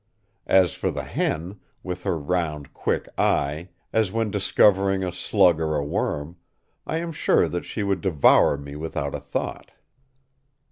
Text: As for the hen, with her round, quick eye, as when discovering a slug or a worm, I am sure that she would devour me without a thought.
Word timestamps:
As 0.47 0.73
for 0.73 0.89
the 0.89 1.03
hen, 1.03 1.59
with 1.83 2.05
her 2.05 2.17
round, 2.17 2.73
quick 2.73 3.07
eye, 3.19 3.69
as 3.93 4.11
when 4.11 4.31
discovering 4.31 5.03
a 5.03 5.11
slug 5.11 5.59
or 5.59 5.75
a 5.75 5.85
worm, 5.85 6.37
I 6.87 6.97
am 6.97 7.11
sure 7.11 7.47
that 7.47 7.65
she 7.65 7.83
would 7.83 8.01
devour 8.01 8.57
me 8.57 8.75
without 8.75 9.13
a 9.13 9.19
thought. 9.19 9.69